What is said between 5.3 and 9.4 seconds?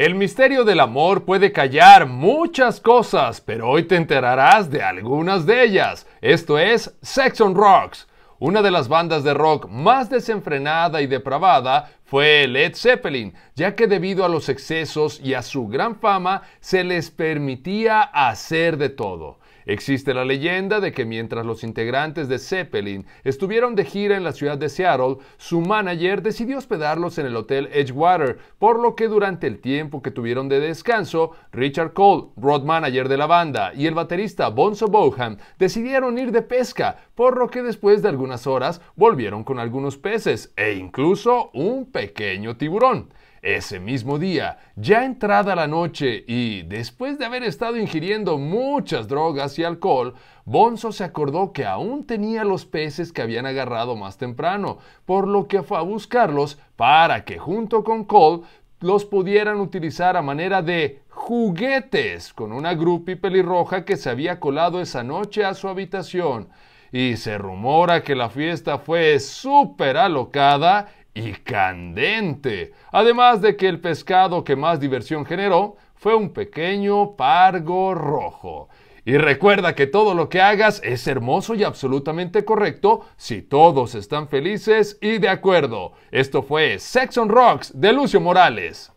de ellas. Esto es Sex on Rocks. Una de las bandas de